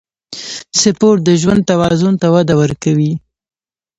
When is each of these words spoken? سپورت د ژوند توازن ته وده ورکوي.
سپورت 0.81 1.19
د 1.27 1.29
ژوند 1.41 1.61
توازن 1.71 2.13
ته 2.21 2.27
وده 2.35 2.53
ورکوي. 2.61 3.13